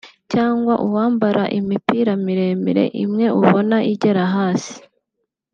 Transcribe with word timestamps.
cyangwa 0.31 0.73
uwambara 0.85 1.43
imipira 1.59 2.11
miremire 2.25 2.85
imwe 3.03 3.25
ubona 3.39 3.77
igera 3.91 4.23
hasi 4.35 4.75